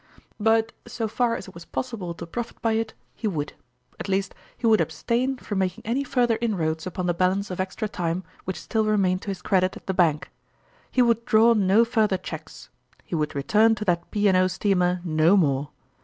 But, 0.39 0.71
so 0.87 1.07
far 1.07 1.35
as 1.35 1.47
it 1.47 1.53
was 1.53 1.65
possible 1.65 2.15
to 2.15 2.25
profit 2.25 2.59
by 2.59 2.71
it, 2.71 2.95
he 3.13 3.27
would: 3.27 3.53
at 3.99 4.09
least, 4.09 4.33
he 4.57 4.65
would 4.65 4.81
abstain 4.81 5.37
from 5.37 5.59
making 5.59 5.83
any 5.85 6.03
further 6.03 6.39
inroads 6.41 6.87
upon 6.87 7.05
the 7.05 7.13
balance 7.13 7.51
of 7.51 7.59
extra 7.59 7.87
time 7.87 8.23
which 8.45 8.59
still 8.59 8.85
remained 8.85 9.21
to 9.21 9.27
his 9.29 9.43
credit 9.43 9.77
at 9.77 9.85
the 9.85 9.93
bank; 9.93 10.31
he 10.89 11.03
would 11.03 11.23
draw 11.25 11.53
no 11.53 11.85
further 11.85 12.17
cheques; 12.17 12.69
he 13.03 13.13
would 13.13 13.35
return 13.35 13.75
to 13.75 13.85
that 13.85 14.09
P. 14.09 14.27
and 14.27 14.35
O. 14.37 14.47
steamer 14.47 15.01
no 15.03 15.37
more. 15.37 15.69